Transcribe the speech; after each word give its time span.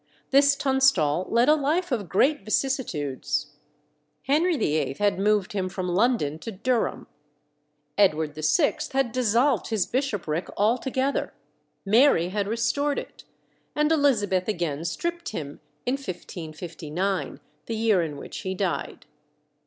This 0.31 0.55
Tunstall 0.55 1.27
led 1.29 1.47
a 1.47 1.53
life 1.53 1.91
of 1.91 2.09
great 2.09 2.41
vicissitudes. 2.41 3.51
Henry 4.23 4.57
VIII. 4.57 4.95
had 4.97 5.19
moved 5.19 5.53
him 5.53 5.69
from 5.69 5.87
London 5.87 6.39
to 6.39 6.51
Durham; 6.51 7.05
Edward 7.99 8.33
VI. 8.33 8.77
had 8.93 9.11
dissolved 9.11 9.67
his 9.67 9.85
bishopric 9.85 10.49
altogether; 10.57 11.33
Mary 11.85 12.29
had 12.29 12.47
restored 12.47 12.97
it; 12.97 13.25
and 13.75 13.91
Elizabeth 13.91 14.47
again 14.47 14.85
stripped 14.85 15.29
him 15.29 15.59
in 15.85 15.93
1559, 15.93 17.39
the 17.67 17.75
year 17.75 18.01
in 18.01 18.17
which 18.17 18.39
he 18.39 18.55
died. 18.55 19.05